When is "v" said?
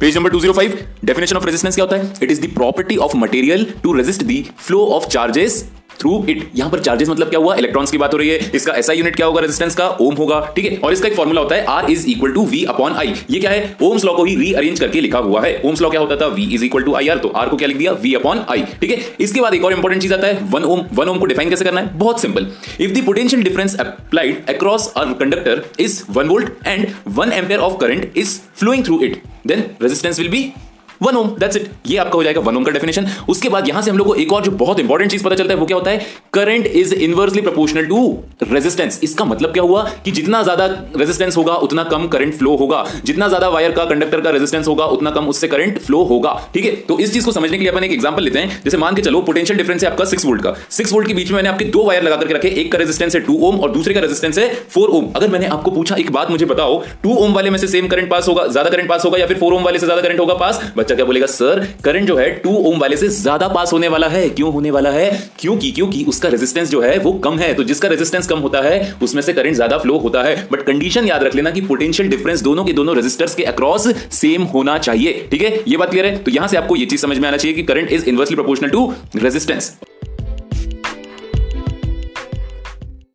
12.46-12.64, 16.28-16.44